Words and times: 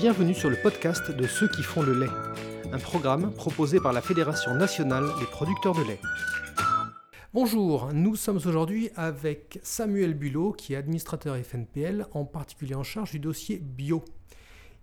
Bienvenue 0.00 0.32
sur 0.32 0.48
le 0.48 0.56
podcast 0.56 1.10
de 1.10 1.26
ceux 1.26 1.46
qui 1.46 1.62
font 1.62 1.82
le 1.82 1.92
lait, 1.92 2.08
un 2.72 2.78
programme 2.78 3.34
proposé 3.34 3.80
par 3.80 3.92
la 3.92 4.00
Fédération 4.00 4.54
nationale 4.54 5.04
des 5.18 5.26
producteurs 5.26 5.74
de 5.74 5.82
lait. 5.82 6.00
Bonjour, 7.34 7.90
nous 7.92 8.16
sommes 8.16 8.38
aujourd'hui 8.38 8.88
avec 8.96 9.60
Samuel 9.62 10.14
Bulot, 10.14 10.52
qui 10.52 10.72
est 10.72 10.76
administrateur 10.76 11.36
FNPL, 11.36 12.06
en 12.14 12.24
particulier 12.24 12.74
en 12.74 12.82
charge 12.82 13.10
du 13.10 13.18
dossier 13.18 13.58
bio. 13.58 14.02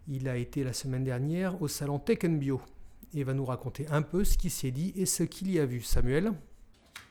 Il 0.08 0.30
a 0.30 0.38
été 0.38 0.64
la 0.64 0.72
semaine 0.72 1.04
dernière 1.04 1.60
au 1.64 1.68
salon 1.68 1.98
Tech 1.98 2.20
Bio 2.24 2.62
et 3.16 3.24
va 3.24 3.34
nous 3.34 3.46
raconter 3.46 3.88
un 3.90 4.04
peu 4.04 4.24
ce 4.24 4.38
qui 4.38 4.52
s'est 4.52 4.70
dit 4.70 4.94
et 4.96 5.08
ce 5.08 5.24
qu'il 5.24 5.52
y 5.52 5.60
a 5.60 5.66
vu. 5.66 5.82
Samuel 5.82 6.32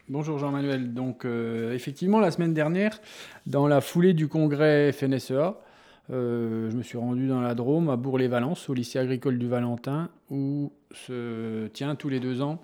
Bonjour 0.09 0.39
Jean-Manuel. 0.39 0.95
Donc 0.95 1.25
euh, 1.25 1.73
effectivement, 1.73 2.21
la 2.21 2.31
semaine 2.31 2.55
dernière, 2.55 3.01
dans 3.47 3.67
la 3.67 3.81
foulée 3.81 4.15
du 4.15 4.29
congrès 4.29 4.93
FNSEA, 4.93 5.59
euh, 6.11 6.71
je 6.71 6.77
me 6.77 6.83
suis 6.83 6.99
rendu 6.99 7.27
dans 7.27 7.41
la 7.41 7.55
Drôme, 7.55 7.89
à 7.89 7.97
Bourg-les-Valences, 7.97 8.69
au 8.69 8.75
lycée 8.75 8.99
agricole 8.99 9.39
du 9.39 9.49
Valentin, 9.49 10.11
où 10.31 10.73
se 10.93 11.67
tient 11.69 11.95
tous 11.97 12.09
les 12.09 12.21
deux 12.21 12.43
ans 12.43 12.63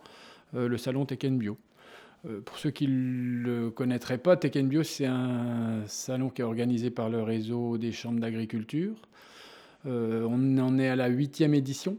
euh, 0.55 0.69
le 0.69 0.79
salon 0.79 1.05
Tekken 1.05 1.39
Bio. 1.39 1.59
Euh, 2.25 2.41
pour 2.41 2.59
ceux 2.59 2.71
qui 2.71 2.87
ne 2.87 3.43
le 3.43 3.71
connaîtraient 3.71 4.19
pas, 4.19 4.37
Tekken 4.37 4.69
Bio, 4.69 4.85
c'est 4.85 5.07
un 5.07 5.83
salon 5.87 6.31
qui 6.31 6.43
est 6.43 6.45
organisé 6.45 6.91
par 6.91 7.11
le 7.11 7.23
réseau 7.23 7.79
des 7.79 7.91
chambres 7.91 8.21
d'agriculture. 8.21 8.95
on 9.85 10.59
en 10.59 10.79
est 10.79 10.89
à 10.89 10.97
la 10.97 11.09
huitième 11.09 11.55
édition. 11.55 11.97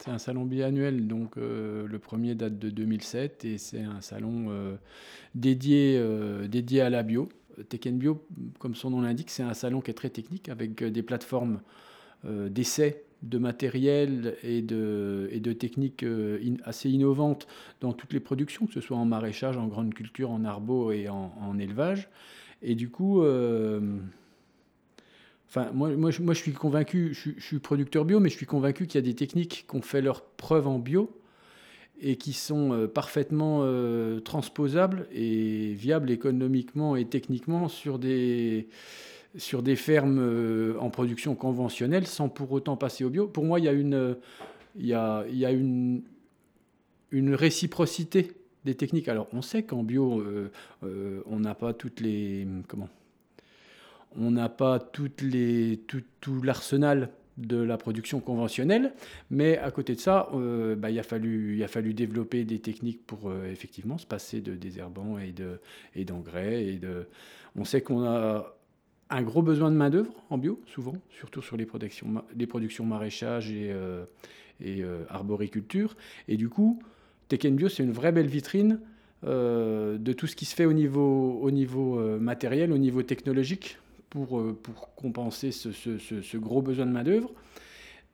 C'est 0.00 0.10
un 0.10 0.18
salon 0.18 0.44
biannuel, 0.44 1.06
donc 1.08 1.36
le 1.36 1.98
premier 1.98 2.34
date 2.34 2.58
de 2.58 2.70
2007 2.70 3.44
et 3.44 3.58
c'est 3.58 3.82
un 3.82 4.00
salon 4.00 4.78
dédié, 5.34 6.00
dédié 6.48 6.82
à 6.82 6.90
la 6.90 7.02
bio. 7.02 7.28
Tekken 7.64 7.98
Bio, 7.98 8.24
comme 8.58 8.74
son 8.74 8.90
nom 8.90 9.00
l'indique, 9.00 9.30
c'est 9.30 9.42
un 9.42 9.54
salon 9.54 9.80
qui 9.80 9.90
est 9.90 9.94
très 9.94 10.10
technique 10.10 10.48
avec 10.48 10.82
euh, 10.82 10.90
des 10.90 11.02
plateformes 11.02 11.60
euh, 12.24 12.48
d'essai 12.48 13.04
de 13.22 13.38
matériel 13.38 14.36
et 14.44 14.62
de, 14.62 15.28
et 15.32 15.40
de 15.40 15.52
techniques 15.52 16.04
euh, 16.04 16.38
assez 16.64 16.88
innovantes 16.88 17.48
dans 17.80 17.92
toutes 17.92 18.12
les 18.12 18.20
productions, 18.20 18.66
que 18.66 18.72
ce 18.72 18.80
soit 18.80 18.96
en 18.96 19.06
maraîchage, 19.06 19.56
en 19.56 19.66
grande 19.66 19.92
culture, 19.92 20.30
en 20.30 20.44
arbo 20.44 20.92
et 20.92 21.08
en, 21.08 21.58
élevage. 21.58 22.08
Et 22.62 22.76
du 22.76 22.90
coup, 22.90 23.22
enfin, 25.48 25.70
moi, 25.72 25.90
moi, 25.90 26.10
je, 26.10 26.22
moi, 26.22 26.34
je 26.34 26.40
suis 26.40 26.52
convaincu, 26.52 27.14
je, 27.14 27.40
suis 27.40 27.58
producteur 27.58 28.04
bio, 28.04 28.20
mais 28.20 28.28
je 28.28 28.36
suis 28.36 28.46
convaincu 28.46 28.86
qu'il 28.86 28.96
y 28.96 29.04
a 29.04 29.06
des 29.06 29.14
techniques 29.14 29.66
qui 29.68 29.76
ont 29.76 29.82
fait 29.82 30.00
leur 30.00 30.22
preuve 30.22 30.68
en 30.68 30.78
bio 30.78 31.10
et 32.00 32.16
qui 32.16 32.32
sont 32.32 32.72
euh, 32.72 32.86
parfaitement 32.86 33.60
euh, 33.62 34.20
transposables 34.20 35.08
et 35.12 35.72
viables 35.72 36.10
économiquement 36.10 36.96
et 36.96 37.04
techniquement 37.04 37.68
sur 37.68 37.98
des, 37.98 38.68
sur 39.36 39.62
des 39.62 39.76
fermes 39.76 40.18
euh, 40.20 40.78
en 40.78 40.90
production 40.90 41.34
conventionnelle 41.34 42.06
sans 42.06 42.28
pour 42.28 42.52
autant 42.52 42.76
passer 42.76 43.04
au 43.04 43.10
bio. 43.10 43.26
Pour 43.26 43.44
moi, 43.44 43.58
il 43.58 43.64
y 43.64 43.68
a 43.68 43.72
une, 43.72 44.16
il 44.76 44.86
y 44.86 44.94
a, 44.94 45.24
il 45.28 45.38
y 45.38 45.44
a 45.44 45.50
une, 45.50 46.02
une 47.10 47.34
réciprocité 47.34 48.32
des 48.64 48.74
techniques. 48.74 49.08
Alors, 49.08 49.28
on 49.32 49.42
sait 49.42 49.62
qu'en 49.62 49.82
bio, 49.82 50.22
on 50.82 51.40
n'a 51.40 51.54
pas 51.54 51.72
toutes 51.72 52.00
les... 52.00 52.46
Comment 52.66 52.88
on 54.16 54.30
n'a 54.30 54.48
pas 54.48 54.78
les, 55.22 55.80
tout, 55.86 56.02
tout 56.20 56.42
l'arsenal 56.42 57.10
de 57.38 57.56
la 57.56 57.76
production 57.78 58.20
conventionnelle. 58.20 58.92
Mais 59.30 59.56
à 59.58 59.70
côté 59.70 59.94
de 59.94 60.00
ça, 60.00 60.28
euh, 60.34 60.74
bah, 60.74 60.90
il, 60.90 60.98
a 60.98 61.02
fallu, 61.02 61.62
a 61.62 61.68
fallu 61.68 61.94
développer 61.94 62.44
des 62.44 62.58
techniques 62.58 63.06
pour 63.06 63.30
euh, 63.30 63.50
effectivement 63.50 63.96
se 63.96 64.06
passer 64.06 64.40
de 64.40 64.54
désherbants 64.54 65.18
et, 65.18 65.32
de, 65.32 65.60
et 65.94 66.04
d'engrais. 66.04 66.78
On 67.56 67.64
sait 67.64 67.80
qu'on 67.80 68.04
a 68.04 68.54
un 69.10 69.22
gros 69.22 69.42
besoin 69.42 69.70
de 69.70 69.76
main-d'œuvre 69.76 70.12
en 70.28 70.36
bio, 70.36 70.60
souvent, 70.66 70.94
surtout 71.10 71.40
sur 71.40 71.56
les 71.56 71.64
productions, 71.64 72.84
maraîchage 72.84 73.50
et, 73.50 73.70
euh, 73.72 75.04
arboriculture. 75.08 75.96
Et 76.26 76.36
du 76.36 76.48
coup, 76.48 76.82
Teken 77.28 77.54
Bio, 77.56 77.68
c'est 77.68 77.84
une 77.84 77.92
vraie 77.92 78.12
belle 78.12 78.26
vitrine 78.26 78.80
de 79.24 80.12
tout 80.12 80.28
ce 80.28 80.36
qui 80.36 80.44
se 80.44 80.54
fait 80.54 80.64
au 80.64 80.72
niveau 80.72 81.98
matériel, 82.20 82.70
au 82.70 82.78
niveau 82.78 83.02
technologique 83.02 83.78
pour, 84.10 84.38
euh, 84.38 84.58
pour 84.62 84.94
compenser 84.94 85.52
ce, 85.52 85.72
ce, 85.72 86.36
gros 86.36 86.62
besoin 86.62 86.86
de 86.86 86.92
main-d'œuvre. 86.92 87.30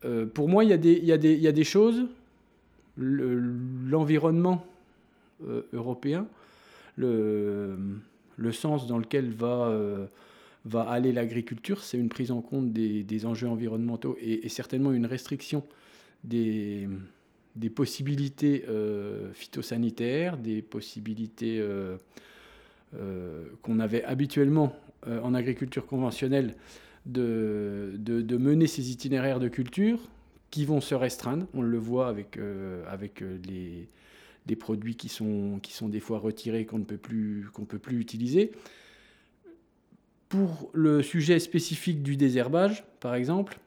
Euh, 0.05 0.27
pour 0.27 0.49
moi, 0.49 0.65
il 0.65 0.71
y, 0.71 0.73
a 0.73 0.77
des, 0.77 0.93
il, 0.93 1.05
y 1.05 1.13
a 1.13 1.19
des, 1.19 1.35
il 1.35 1.41
y 1.41 1.49
a 1.49 1.53
des 1.53 1.65
choses, 1.65 2.07
l'environnement 2.97 4.65
euh, 5.47 5.63
européen, 5.73 6.27
le, 6.97 7.77
le, 8.37 8.53
sens 8.53 8.87
dans 8.87 8.99
lequel 8.99 9.31
va, 9.31 9.77
va 10.65 10.83
aller 10.83 11.13
l'agriculture, 11.13 11.83
c'est 11.83 11.99
une 11.99 12.09
prise 12.09 12.31
en 12.31 12.41
compte 12.41 12.73
des, 12.73 13.03
des 13.03 13.27
enjeux 13.27 13.49
environnementaux 13.49 14.17
et, 14.21 14.49
certainement 14.49 14.93
une 14.93 15.07
restriction 15.07 15.65
des, 16.23 16.89
des 17.57 17.71
possibilités 17.71 18.65
phytosanitaires, 19.33 20.37
des 20.37 20.63
possibilités 20.63 21.61
qu'on 23.63 23.81
avait 23.81 24.05
habituellement 24.05 24.77
euh, 25.07 25.21
en 25.23 25.35
agriculture 25.35 25.87
conventionnelle 25.87 26.55
de, 27.07 27.93
de, 27.99 28.37
mener 28.39 28.67
ces 28.67 28.91
itinéraires 28.91 29.39
de 29.39 29.49
culture 29.49 29.99
qui 30.51 30.65
vont 30.65 30.81
se 30.81 30.95
restreindre. 30.95 31.47
On 31.53 31.61
le 31.61 31.77
voit 31.77 32.09
avec, 32.09 32.39
euh, 32.39 32.83
avec 32.89 33.21
euh, 33.21 33.39
les, 33.47 33.89
des 34.47 34.57
produits 34.57 34.97
qui 34.97 35.09
sont, 35.09 35.59
qui 35.63 35.73
sont 35.73 35.89
des 35.89 36.01
fois 36.01 36.19
retirés 36.19 36.65
qu'on 36.65 36.79
ne 36.79 36.85
peut 36.85 36.97
plus, 36.97 37.49
qu'on 37.53 37.67
peut 37.67 37.79
plus 37.79 38.01
utiliser. 38.01 38.53
Pour 40.31 40.71
le 40.73 41.03
sujet 41.03 41.39
spécifique 41.39 42.03
du 42.03 42.17
désherbage, 42.17 42.85
par 43.01 43.15
exemple, 43.15 43.59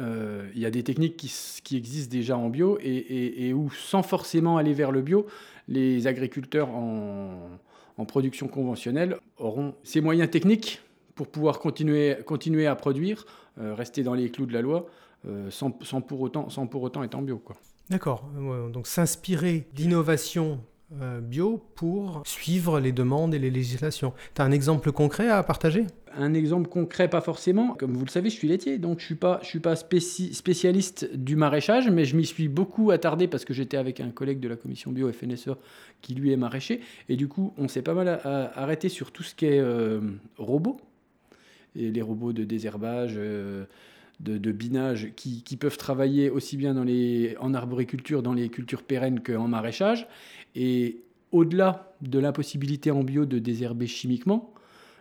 il 0.00 0.60
y 0.60 0.64
a 0.64 0.70
des 0.70 0.84
techniques 0.84 1.16
qui, 1.16 1.34
qui, 1.64 1.76
existent 1.76 2.12
déjà 2.12 2.38
en 2.38 2.50
bio 2.50 2.78
et, 2.80 2.86
et, 2.86 3.48
et, 3.48 3.52
où, 3.52 3.68
sans 3.72 4.04
forcément 4.04 4.56
aller 4.56 4.72
vers 4.72 4.92
le 4.92 5.02
bio, 5.02 5.26
les 5.66 6.06
agriculteurs 6.06 6.70
en, 6.70 7.58
en 7.98 8.04
production 8.04 8.48
conventionnelle 8.48 9.16
auront 9.36 9.74
ces 9.82 10.00
moyens 10.00 10.30
techniques 10.30 10.80
pour 11.14 11.26
pouvoir 11.26 11.58
continuer, 11.58 12.66
à 12.66 12.76
produire, 12.76 13.26
euh, 13.60 13.74
rester 13.74 14.04
dans 14.04 14.14
les 14.14 14.30
clous 14.30 14.46
de 14.46 14.52
la 14.52 14.62
loi, 14.62 14.86
euh, 15.26 15.50
sans, 15.50 15.76
sans, 15.82 16.00
pour 16.00 16.20
autant, 16.20 16.48
sans 16.48 16.68
pour 16.68 16.82
autant 16.82 17.02
être 17.02 17.16
en 17.16 17.22
bio. 17.22 17.42
D'accord, 17.90 18.24
donc 18.72 18.86
s'inspirer 18.86 19.66
d'innovations 19.74 20.52
euh, 20.52 20.77
bio 20.90 21.62
pour 21.74 22.22
suivre 22.24 22.80
les 22.80 22.92
demandes 22.92 23.34
et 23.34 23.38
les 23.38 23.50
législations. 23.50 24.12
Tu 24.34 24.42
as 24.42 24.44
un 24.44 24.52
exemple 24.52 24.90
concret 24.92 25.28
à 25.28 25.42
partager? 25.42 25.86
Un 26.16 26.34
exemple 26.34 26.68
concret, 26.68 27.08
pas 27.08 27.20
forcément. 27.20 27.74
Comme 27.74 27.92
vous 27.92 28.04
le 28.04 28.10
savez, 28.10 28.30
je 28.30 28.34
suis 28.34 28.48
laitier, 28.48 28.78
donc 28.78 28.98
je 28.98 29.04
ne 29.04 29.06
suis 29.06 29.14
pas, 29.14 29.38
je 29.42 29.48
suis 29.48 29.60
pas 29.60 29.76
spécialiste 29.76 31.14
du 31.14 31.36
maraîchage, 31.36 31.90
mais 31.90 32.04
je 32.04 32.16
m'y 32.16 32.24
suis 32.24 32.48
beaucoup 32.48 32.90
attardé 32.90 33.28
parce 33.28 33.44
que 33.44 33.52
j'étais 33.52 33.76
avec 33.76 34.00
un 34.00 34.10
collègue 34.10 34.40
de 34.40 34.48
la 34.48 34.56
commission 34.56 34.90
bio 34.90 35.12
FNSE 35.12 35.50
qui 36.00 36.14
lui 36.14 36.32
est 36.32 36.36
maraîcher. 36.36 36.80
Et 37.08 37.16
du 37.16 37.28
coup, 37.28 37.52
on 37.58 37.68
s'est 37.68 37.82
pas 37.82 37.94
mal 37.94 38.20
arrêté 38.54 38.88
sur 38.88 39.12
tout 39.12 39.22
ce 39.22 39.34
qui 39.34 39.46
est 39.46 39.60
euh, 39.60 40.00
robots, 40.38 40.80
et 41.76 41.90
les 41.90 42.02
robots 42.02 42.32
de 42.32 42.44
désherbage. 42.44 43.14
Euh, 43.16 43.64
de, 44.20 44.52
binage 44.52 45.12
qui, 45.14 45.56
peuvent 45.56 45.76
travailler 45.76 46.28
aussi 46.30 46.56
bien 46.56 46.76
en 46.76 47.54
arboriculture, 47.54 48.22
dans 48.22 48.32
les 48.32 48.48
cultures 48.48 48.82
pérennes 48.82 49.20
qu'en 49.20 49.46
maraîchage. 49.46 50.08
Et 50.54 51.02
au-delà 51.32 51.94
de 52.00 52.18
l'impossibilité 52.18 52.90
en 52.90 53.02
bio 53.02 53.26
de 53.26 53.38
désherber 53.38 53.86
chimiquement, 53.86 54.52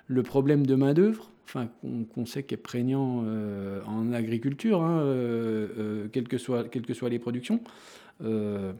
le 0.07 0.23
problème 0.23 0.65
de 0.65 0.75
main-d'œuvre, 0.75 1.29
enfin, 1.45 1.69
qu'on 2.13 2.25
sait 2.25 2.43
qu'est 2.43 2.57
prégnant 2.57 3.23
euh, 3.25 3.81
en 3.85 4.11
agriculture, 4.11 4.81
hein, 4.81 4.99
euh, 4.99 5.67
euh, 5.77 6.07
quelles, 6.11 6.27
que 6.27 6.37
soient, 6.37 6.65
les 7.09 7.19
productions, 7.19 7.61
ce 8.19 8.73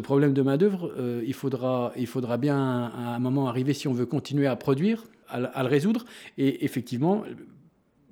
problème 0.00 0.32
de 0.32 0.42
main-d'œuvre, 0.42 0.94
il, 1.24 1.34
faudra, 1.34 1.92
il 1.96 2.06
faudra 2.06 2.36
bien 2.36 2.58
à 2.58 3.14
un 3.14 3.18
moment 3.18 3.48
arriver, 3.48 3.74
si 3.74 3.88
on 3.88 3.92
veut 3.92 4.06
continuer 4.06 4.46
à 4.46 4.56
produire, 4.56 5.04
à 5.28 5.62
le 5.62 5.68
résoudre. 5.68 6.04
Et 6.38 6.64
effectivement, 6.64 7.24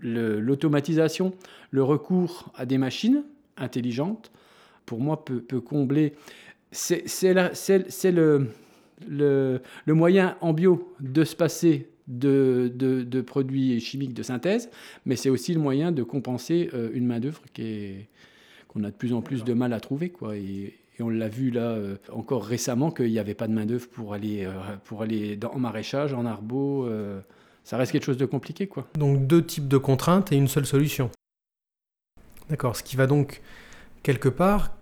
l'automatisation, 0.00 1.34
le, 1.70 1.82
recours 1.82 2.50
à 2.54 2.66
des 2.66 2.78
machines 2.78 3.24
intelligentes, 3.56 4.30
pour 4.86 5.00
moi, 5.00 5.24
peut, 5.24 5.60
combler. 5.60 6.14
C'est 6.72 8.12
le, 8.12 8.48
moyen 9.86 10.36
en 10.40 10.52
bio 10.52 10.94
de 11.00 11.24
se 11.24 11.36
passer 11.36 11.88
de, 12.06 13.20
produits 13.26 13.80
chimiques 13.80 14.14
de 14.14 14.22
synthèse, 14.22 14.70
mais 15.06 15.16
c'est 15.16 15.30
aussi 15.30 15.54
le 15.54 15.60
moyen 15.60 15.92
de 15.92 16.02
compenser 16.02 16.70
euh, 16.74 16.90
une 16.92 17.06
main-d'œuvre 17.06 17.42
qu'on 18.68 18.84
a 18.84 18.90
de 18.90 18.96
plus 18.96 19.12
en 19.12 19.22
plus 19.22 19.44
de 19.44 19.52
mal 19.52 19.72
à 19.72 19.80
trouver. 19.80 20.12
Et, 20.34 20.74
on 21.02 21.08
l'a 21.08 21.28
vu 21.28 21.50
là 21.50 21.62
euh, 21.62 21.96
encore 22.12 22.44
récemment 22.44 22.90
qu'il 22.90 23.10
n'y 23.10 23.18
avait 23.18 23.32
pas 23.32 23.48
de 23.48 23.54
main-d'œuvre 23.54 23.88
pour 23.88 24.12
aller, 24.12 24.44
euh, 24.44 25.36
en 25.50 25.58
maraîchage, 25.58 26.12
en 26.12 26.26
arbo 26.26 26.86
ça 27.64 27.76
reste 27.76 27.92
quelque 27.92 28.04
chose 28.04 28.16
de 28.16 28.26
compliqué. 28.26 28.68
Donc 28.98 29.26
deux 29.26 29.44
types 29.44 29.68
de 29.68 29.78
contraintes 29.78 30.32
et 30.32 30.36
une 30.36 30.48
seule 30.48 30.66
solution. 30.66 31.10
D'accord, 32.48 32.74
ce 32.74 32.82
qui 32.82 32.96
va 32.96 33.06
donc 33.06 33.42
quelque 34.02 34.28
part 34.28 34.72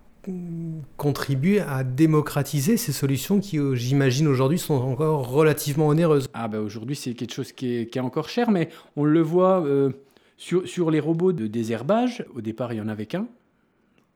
contribuer 0.97 1.59
à 1.59 1.83
démocratiser 1.83 2.77
ces 2.77 2.91
solutions 2.91 3.39
qui, 3.39 3.57
euh, 3.57 3.75
j'imagine, 3.75 4.27
aujourd'hui 4.27 4.59
sont 4.59 4.75
encore 4.75 5.29
relativement 5.29 5.87
onéreuses. 5.87 6.27
Ah 6.33 6.47
ben 6.47 6.59
aujourd'hui 6.59 6.95
c'est 6.95 7.13
quelque 7.13 7.33
chose 7.33 7.51
qui 7.51 7.75
est, 7.75 7.99
encore 7.99 8.29
cher, 8.29 8.51
mais 8.51 8.69
on 8.95 9.03
le 9.03 9.21
voit 9.21 9.65
euh, 9.65 9.91
Sur, 10.37 10.67
sur 10.67 10.91
les 10.91 10.99
robots 10.99 11.33
de 11.33 11.47
désherbage, 11.47 12.25
au 12.33 12.41
départ, 12.41 12.71
il 12.73 12.75
n'y 12.75 12.81
en 12.81 12.87
avait 12.87 13.05
qu'un. 13.05 13.27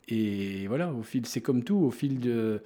Et 0.07 0.67
voilà, 0.67 0.91
au 0.93 1.03
fil, 1.03 1.25
c'est 1.25 1.41
comme 1.41 1.63
tout, 1.63 1.77
au 1.77 1.91
fil, 1.91 2.19
de, 2.19 2.61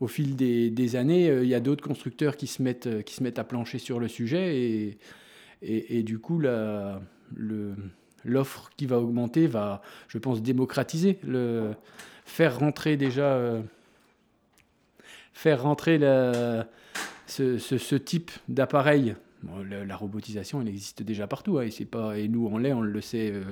au 0.00 0.06
fil 0.06 0.36
des, 0.36 0.96
années, 0.96 1.28
euh, 1.28 1.44
il 1.44 1.48
y 1.48 1.54
a 1.54 1.60
d'autres 1.60 1.86
constructeurs 1.86 2.36
qui 2.36 2.46
se, 2.46 2.62
mettent, 2.62 3.04
qui 3.04 3.14
se 3.14 3.22
mettent 3.22 3.38
à 3.38 3.44
plancher 3.44 3.78
sur 3.78 4.00
le 4.00 4.08
sujet. 4.08 4.56
Et, 4.56 4.98
et, 5.62 5.98
et 5.98 6.02
du 6.02 6.18
coup, 6.18 6.38
la, 6.38 7.00
le, 7.34 7.74
l'offre 8.24 8.70
qui 8.76 8.86
va 8.86 8.98
augmenter 8.98 9.46
va, 9.46 9.82
je 10.08 10.18
pense, 10.18 10.42
démocratiser, 10.42 11.18
le, 11.26 11.72
faire 12.24 12.58
rentrer 12.58 12.96
déjà, 12.96 13.32
euh, 13.32 13.60
faire 15.32 15.62
rentrer 15.62 15.98
la, 15.98 16.66
ce, 17.26 17.58
ce, 17.58 17.78
ce, 17.78 17.94
type 17.96 18.30
d'appareil. 18.48 19.14
Bon, 19.42 19.62
la, 19.68 19.84
la, 19.84 19.96
robotisation, 19.96 20.60
elle 20.60 20.68
existe 20.68 21.02
déjà 21.02 21.26
partout, 21.26 21.58
hein, 21.58 21.62
et 21.62 21.70
c'est 21.70 21.84
pas, 21.84 22.18
et 22.18 22.28
nous 22.28 22.48
on 22.52 22.58
l'est, 22.58 22.72
on 22.72 22.80
le 22.80 23.00
sait, 23.00 23.30
euh, 23.32 23.44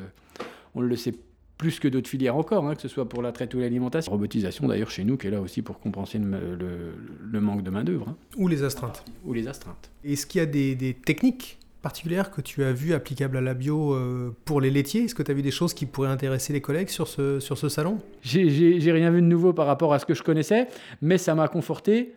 on 0.75 0.81
le 0.81 0.97
sait 0.97 1.15
plus 1.59 1.79
que 1.79 1.89
d'autres 1.89 2.09
filières 2.09 2.37
encore, 2.37 2.67
hein, 2.67 2.75
que 2.75 2.83
ce 2.83 2.89
soit 2.89 3.09
pour 3.09 3.23
la 3.23 3.33
traite 3.33 3.55
ou 3.55 3.61
l'alimentation. 3.61 4.13
Robotisation 4.13 4.69
d'ailleurs 4.69 4.91
chez 4.91 5.05
nous 5.05 5.17
qui 5.17 5.29
est 5.29 5.31
là 5.31 5.41
aussi 5.41 5.63
pour 5.63 5.81
compenser 5.81 6.19
le, 6.19 6.55
le, 6.55 6.95
le 7.23 7.41
manque 7.41 7.63
de 7.63 7.71
main 7.71 7.85
d'œuvre. 7.85 8.09
Hein. 8.11 8.17
Ou 8.37 8.49
les 8.49 8.63
astreintes. 8.63 9.05
Ou 9.25 9.33
les 9.33 9.49
astreintes. 9.49 9.91
Est-ce 10.05 10.27
qu'il 10.27 10.41
y 10.41 10.43
a 10.43 10.47
des, 10.47 10.75
des 10.75 10.93
techniques 10.93 11.59
particulières 11.83 12.31
que 12.31 12.41
tu 12.41 12.65
as 12.65 12.73
vues 12.73 12.95
applicables 12.95 13.37
à 13.37 13.41
la 13.41 13.55
bio 13.55 13.95
euh, 13.95 14.35
pour 14.45 14.61
les 14.61 14.71
laitiers? 14.71 15.05
Est-ce 15.05 15.15
que 15.15 15.23
tu 15.23 15.31
as 15.31 15.35
vu 15.35 15.43
des 15.43 15.51
choses 15.51 15.75
qui 15.75 15.87
pourraient 15.87 16.09
intéresser 16.09 16.53
les 16.53 16.61
collègues 16.61 16.89
sur 16.89 17.09
ce, 17.09 17.41
sur 17.41 17.59
ce 17.59 17.69
salon? 17.69 18.01
J'ai 18.23 18.93
rien 18.93 19.11
vu 19.11 19.23
de 19.23 19.27
nouveau 19.27 19.53
par 19.53 19.67
rapport 19.67 19.93
à 19.93 19.99
ce 19.99 20.07
que 20.07 20.15
je 20.15 20.23
connaissais, 20.23 20.69
mais 21.01 21.19
ça 21.19 21.35
m'a 21.35 21.49
conforté 21.49 22.15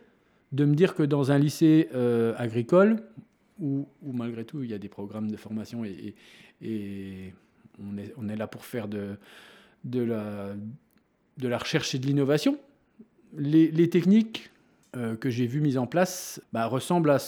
de 0.52 0.64
me 0.64 0.74
dire 0.74 0.94
que 0.94 1.02
dans 1.02 1.30
un 1.30 1.38
lycée 1.38 1.88
euh, 1.94 2.34
agricole, 2.36 3.02
où, 3.60 3.86
malgré 4.02 4.44
tout 4.44 4.62
il 4.62 4.70
y 4.70 4.74
a 4.74 4.78
des 4.78 4.88
programmes 4.88 5.30
de 5.30 5.36
formation 5.36 5.84
et, 5.84 6.14
et, 6.62 7.34
on, 7.78 7.98
est, 7.98 8.12
on, 8.16 8.28
est, 8.28 8.36
là 8.36 8.46
pour 8.46 8.64
faire 8.64 8.88
de, 8.88 9.16
de, 9.84 10.02
la, 10.02 10.54
de 11.38 11.48
la 11.48 11.58
recherche 11.58 11.94
et 11.94 11.98
de 11.98 12.06
l'innovation, 12.06 12.58
les, 13.36 13.70
les, 13.70 13.88
techniques 13.88 14.50
euh, 14.96 15.14
que 15.14 15.30
j'ai 15.30 15.46
vues 15.46 15.60
mises 15.60 15.78
en 15.78 15.86
place 15.86 16.42
bah, 16.52 16.66
ressemblent 16.66 17.10
à 17.10 17.18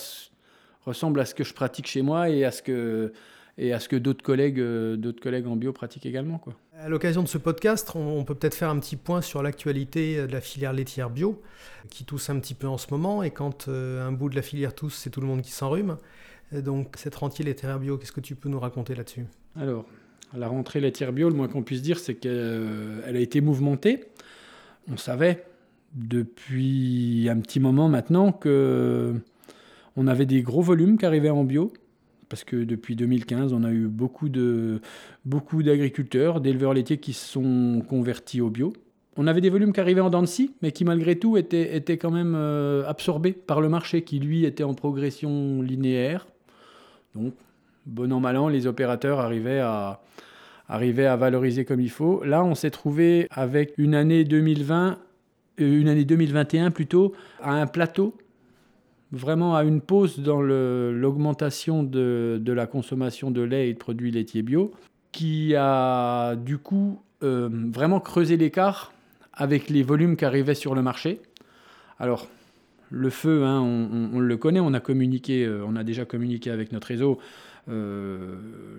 ressemble 0.87 1.21
à 1.21 1.25
ce 1.25 1.35
que 1.35 1.45
je 1.45 1.55
pratique 1.55 1.87
chez 1.87 2.03
moi 2.03 2.29
et 2.29 2.45
à 2.45 2.51
ce 2.51 2.63
que, 2.63 3.13
et 3.59 3.73
à 3.73 3.81
ce 3.81 3.89
que 3.89 3.97
d'autres 3.97 4.23
collègues, 4.23 4.61
euh, 4.61 4.97
d'autres 4.97 5.21
collègues 5.21 5.47
en 5.47 5.57
bio 5.57 5.73
pratiquent 5.73 6.07
également. 6.07 6.39
Quoi. 6.39 6.55
À 6.79 6.89
l'occasion 6.89 7.23
de 7.23 7.29
ce 7.29 7.39
podcast, 7.39 7.93
on 7.95 8.25
peut 8.25 8.35
peut-être 8.35 8.55
faire 8.55 8.71
un 8.71 8.79
petit 8.79 8.97
point 8.97 9.21
sur 9.21 9.43
l'actualité 9.43 10.27
de 10.27 10.33
la 10.33 10.41
filière 10.41 10.73
laitière 10.73 11.11
bio, 11.11 11.41
qui 11.91 12.05
tousse 12.05 12.31
un 12.31 12.39
petit 12.41 12.55
peu 12.55 12.67
en 12.67 12.79
ce 12.79 12.87
moment, 12.91 13.23
et 13.23 13.31
quand 13.31 13.69
euh, 13.69 14.07
un 14.07 14.13
bout 14.13 14.29
de 14.29 14.37
la 14.37 14.43
filière 14.43 14.75
tousse, 14.75 14.95
c'est 14.95 15.11
tout 15.11 15.21
le 15.21 15.27
monde 15.27 15.43
qui 15.43 15.53
s'enrhume. 15.53 15.97
Donc 16.53 16.97
cette 16.97 17.15
rentrée 17.15 17.45
laitière 17.45 17.79
bio, 17.79 17.97
qu'est-ce 17.97 18.13
que 18.13 18.21
tu 18.21 18.35
peux 18.35 18.49
nous 18.49 18.61
raconter 18.61 18.95
là-dessus? 18.95 19.25
Alors, 19.57 19.87
la 20.37 20.49
rentrée 20.49 20.81
laitière 20.81 21.13
bio, 21.13 21.29
le 21.29 21.35
moins 21.35 21.49
qu'on 21.49 21.63
puisse 21.63 21.83
dire, 21.83 21.99
c'est 21.99 22.15
qu'elle 22.15 22.33
euh, 22.35 23.07
a 23.07 23.19
été 23.19 23.41
mouvementée. 23.41 24.05
On 24.91 24.97
savait 24.97 25.45
depuis 25.95 27.29
un 27.31 27.39
petit 27.41 27.61
moment 27.61 27.89
maintenant 27.89 28.33
que 28.33 29.15
on 29.97 30.07
avait 30.07 30.27
des 30.27 30.43
gros 30.43 30.63
volumes 30.63 30.99
qui 30.99 31.07
arrivaient 31.07 31.31
en 31.31 31.45
bio, 31.45 31.73
parce 32.29 32.45
que 32.45 32.57
depuis 32.57 32.97
2015, 32.97 33.53
on 33.53 33.63
a 33.63 33.71
eu 33.71 33.89
beaucoup, 33.89 34.29
de, 34.29 34.81
beaucoup 35.25 35.63
d'agriculteurs, 35.63 36.41
d'éleveurs 36.41 36.73
laitiers 36.73 36.99
qui 36.99 37.13
se 37.13 37.27
sont 37.27 37.83
convertis 37.87 38.41
au 38.41 38.49
bio. 38.49 38.73
On 39.17 39.27
avait 39.27 39.43
des 39.43 39.51
volumes 39.51 39.75
qui 39.75 39.81
arrivaient 39.81 40.01
en 40.01 40.09
dents 40.09 40.23
de 40.23 40.27
scie, 40.27 40.55
mais 40.63 40.73
qui 40.73 40.87
malgré 40.87 41.19
tout 41.19 41.37
étaient, 41.37 41.77
étaient 41.77 41.99
quand 41.99 42.11
même 42.11 42.33
euh, 42.35 42.89
absorbés 42.89 43.33
par 43.33 43.61
le 43.61 43.69
marché, 43.69 44.03
qui 44.03 44.19
lui 44.19 44.47
était 44.47 44.65
en 44.65 44.73
progression 44.73 45.61
linéaire. 45.61 46.27
Donc, 47.15 47.35
bon 47.85 48.11
an, 48.13 48.21
mal 48.21 48.39
an, 48.39 48.49
les 48.49 48.67
opérateurs 48.67 49.21
arrivaient 49.21 49.61
à, 49.61 50.01
arrivaient 50.69 51.07
à 51.07 51.17
valoriser 51.17 51.67
comme 51.67 51.81
il 51.81 51.91
faut. 51.91 52.25
Là, 52.25 52.43
on 52.43 52.55
s'est 52.55 52.71
trouvé 52.71 53.29
avec 53.31 53.75
une 53.77 53.95
année 53.95 54.25
2020, 54.25 54.99
euh, 55.61 55.81
une 55.81 55.89
année 55.89 56.07
2021 56.07 56.71
plutôt, 56.71 57.13
à 57.43 57.53
un 57.53 57.67
plateau 57.67 58.17
vraiment 59.13 59.55
à 59.55 59.63
une 59.63 59.81
pause 59.81 60.19
dans 60.19 60.41
l'augmentation 60.41 61.83
de, 61.83 62.43
la 62.45 62.67
consommation 62.67 63.31
de 63.31 63.43
lait 63.43 63.69
et 63.69 63.75
de 63.75 63.79
produits 63.79 64.11
laitiers 64.11 64.43
bio, 64.43 64.73
qui 65.13 65.55
a 65.55 66.35
du 66.35 66.59
coup 66.59 67.01
euh, 67.23 67.49
vraiment 67.53 68.01
creusé 68.01 68.37
l'écart 68.37 68.93
avec 69.35 69.69
les 69.69 69.83
volumes 69.83 70.17
qui 70.17 70.25
arrivaient 70.25 70.55
sur 70.55 70.75
le 70.75 70.83
marché. 70.83 71.21
Alors, 71.99 72.27
le 72.91 73.11
feu, 73.11 73.45
hein, 73.45 73.61
on, 73.61 74.19
le 74.19 74.37
connaît, 74.37 74.61
on 74.61 74.75
a 74.75 74.81
communiqué, 74.81 75.45
euh, 75.45 75.65
on 75.67 75.77
a 75.77 75.85
déjà 75.85 76.05
communiqué 76.05 76.51
avec 76.51 76.73
notre 76.73 76.89
réseau. 76.89 77.19
Euh, 77.69 78.37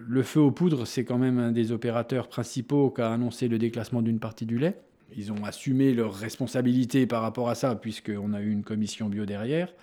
le 0.07 0.23
feu 0.23 0.39
aux 0.39 0.51
poudres, 0.51 0.85
c'est 0.85 1.05
quand 1.05 1.17
même 1.17 1.39
un 1.39 1.51
des 1.51 1.71
opérateurs 1.71 2.27
principaux 2.27 2.91
qui 2.91 3.01
a 3.01 3.11
annoncé 3.11 3.47
le 3.47 3.57
déclassement 3.57 4.01
d'une 4.01 4.19
partie 4.19 4.45
du 4.45 4.57
lait. 4.57 4.77
Ils 5.17 5.31
ont 5.31 5.43
assumé 5.45 5.93
leurs 5.93 6.13
responsabilités 6.13 7.05
par 7.05 7.21
rapport 7.21 7.49
à 7.49 7.55
ça, 7.55 7.75
puisqu'on 7.75 8.33
a 8.33 8.41
eu 8.41 8.51
une 8.51 8.63
commission 8.63 9.09
bio 9.09 9.25
derrière, 9.25 9.73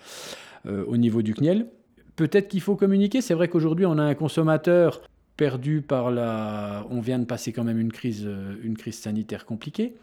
euh, 0.65 0.83
au 0.87 0.97
niveau 0.97 1.21
du 1.21 1.33
CNIEL. 1.33 1.67
Peut-être 2.15 2.49
qu'il 2.49 2.61
faut 2.61 2.75
communiquer. 2.75 3.21
C'est 3.21 3.33
vrai 3.33 3.47
qu'aujourd'hui, 3.47 3.85
on 3.85 3.97
a 3.97 4.03
un 4.03 4.15
consommateur 4.15 5.01
perdu 5.37 5.81
par 5.81 6.11
la. 6.11 6.85
On 6.89 7.01
vient 7.01 7.19
de 7.19 7.25
passer 7.25 7.51
quand 7.51 7.63
même 7.63 7.79
une 7.79 7.91
crise, 7.91 8.23
euh, 8.25 8.55
une 8.63 8.77
crise 8.77 8.99
sanitaire 8.99 9.45
compliquée. 9.45 9.95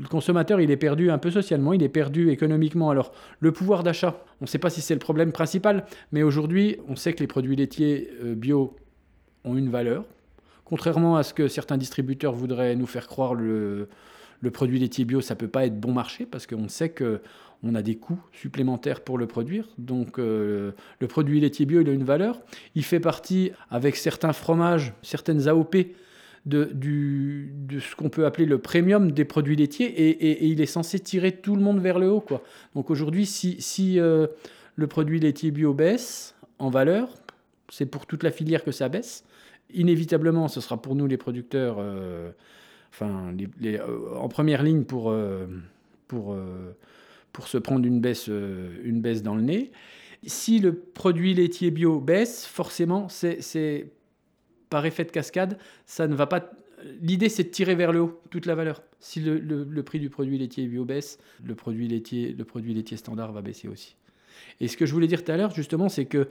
Le 0.00 0.08
consommateur, 0.08 0.60
il 0.60 0.70
est 0.70 0.76
perdu 0.76 1.10
un 1.10 1.18
peu 1.18 1.30
socialement, 1.30 1.72
il 1.72 1.82
est 1.82 1.88
perdu 1.88 2.30
économiquement. 2.30 2.90
Alors, 2.90 3.12
le 3.40 3.52
pouvoir 3.52 3.82
d'achat, 3.82 4.24
on 4.40 4.44
ne 4.44 4.46
sait 4.46 4.58
pas 4.58 4.70
si 4.70 4.80
c'est 4.80 4.94
le 4.94 5.00
problème 5.00 5.32
principal, 5.32 5.84
mais 6.12 6.22
aujourd'hui, 6.22 6.78
on 6.88 6.96
sait 6.96 7.12
que 7.12 7.20
les 7.20 7.26
produits 7.26 7.56
laitiers 7.56 8.08
euh, 8.24 8.34
bio 8.34 8.76
ont 9.44 9.56
une 9.56 9.68
valeur. 9.68 10.04
Contrairement 10.64 11.16
à 11.16 11.22
ce 11.22 11.34
que 11.34 11.48
certains 11.48 11.76
distributeurs 11.76 12.32
voudraient 12.32 12.76
nous 12.76 12.86
faire 12.86 13.08
croire, 13.08 13.34
le, 13.34 13.88
le 14.40 14.50
produit 14.50 14.78
laitier 14.78 15.04
bio, 15.04 15.20
ça 15.20 15.34
peut 15.34 15.48
pas 15.48 15.66
être 15.66 15.78
bon 15.78 15.92
marché 15.92 16.26
parce 16.26 16.46
qu'on 16.46 16.68
sait 16.68 16.88
que 16.90 17.20
on 17.62 17.74
a 17.74 17.82
des 17.82 17.96
coûts 17.96 18.20
supplémentaires 18.32 19.02
pour 19.02 19.18
le 19.18 19.26
produire. 19.26 19.68
Donc 19.78 20.18
euh, 20.18 20.72
le 20.98 21.06
produit 21.06 21.40
laitier 21.40 21.66
bio, 21.66 21.80
il 21.82 21.88
a 21.88 21.92
une 21.92 22.04
valeur. 22.04 22.40
Il 22.74 22.84
fait 22.84 23.00
partie, 23.00 23.52
avec 23.70 23.96
certains 23.96 24.32
fromages, 24.32 24.94
certaines 25.02 25.46
AOP, 25.48 25.76
de, 26.46 26.70
ce 27.78 27.94
qu'on 27.96 28.08
peut 28.08 28.24
appeler 28.24 28.46
le 28.46 28.58
premium 28.58 29.12
des 29.12 29.26
produits 29.26 29.56
laitiers 29.56 29.86
et, 29.86 30.46
il 30.46 30.62
est 30.62 30.66
censé 30.66 30.98
tirer 30.98 31.32
tout 31.32 31.54
le 31.54 31.60
monde 31.60 31.80
vers 31.80 31.98
le 31.98 32.10
haut. 32.10 32.22
Quoi. 32.22 32.42
Donc 32.74 32.90
aujourd'hui, 32.90 33.26
si, 33.26 33.60
si 33.60 34.00
euh, 34.00 34.26
le 34.76 34.86
produit 34.86 35.20
laitier 35.20 35.50
bio 35.50 35.74
baisse 35.74 36.34
en 36.58 36.70
valeur, 36.70 37.10
c'est 37.68 37.86
pour 37.86 38.06
toute 38.06 38.22
la 38.22 38.30
filière 38.30 38.64
que 38.64 38.72
ça 38.72 38.88
baisse. 38.88 39.24
Inévitablement, 39.72 40.48
ce 40.48 40.62
sera 40.62 40.80
pour 40.80 40.94
nous 40.94 41.06
les 41.06 41.18
producteurs. 41.18 41.76
Euh, 41.78 42.30
euh, 43.02 44.14
en 44.16 44.28
première 44.28 44.62
ligne 44.62 44.84
pour, 44.84 45.10
euh, 45.10 45.46
pour, 46.08 46.32
euh, 46.32 46.76
pour 47.32 47.48
se 47.48 47.58
prendre 47.58 47.86
une 47.86 48.00
baisse, 48.00 48.28
une 48.28 49.00
baisse 49.00 49.22
dans 49.22 49.34
le 49.34 49.42
nez. 49.42 49.70
Si 50.26 50.58
le 50.58 50.74
produit 50.74 51.32
laitier 51.34 51.70
bio 51.70 52.00
baisse, 52.00 52.44
forcément, 52.46 53.08
c'est 53.08 53.90
par 54.68 54.84
effet 54.86 55.04
de 55.04 55.10
cascade, 55.10 55.58
ça 55.86 56.06
ne 56.06 56.14
va 56.14 56.26
pas. 56.26 56.50
L'idée, 57.00 57.28
c'est 57.28 57.44
de 57.44 57.48
tirer 57.48 57.74
vers 57.74 57.92
le 57.92 58.00
haut 58.00 58.20
toute 58.30 58.46
la 58.46 58.54
valeur. 58.54 58.82
Si 59.00 59.20
le, 59.20 59.38
le, 59.38 59.82
prix 59.82 59.98
du 59.98 60.10
produit 60.10 60.38
laitier 60.38 60.66
bio 60.66 60.84
baisse, 60.84 61.18
le 61.42 61.54
produit 61.54 61.88
laitier, 61.88 62.34
le 62.36 62.44
produit 62.44 62.74
laitier 62.74 62.96
standard 62.96 63.32
va 63.32 63.40
baisser 63.40 63.68
aussi. 63.68 63.96
Et 64.60 64.68
ce 64.68 64.76
que 64.76 64.84
je 64.84 64.92
voulais 64.92 65.06
dire 65.06 65.24
tout 65.24 65.32
à 65.32 65.36
l'heure, 65.36 65.54
justement, 65.54 65.88
c'est 65.88 66.04
que 66.04 66.28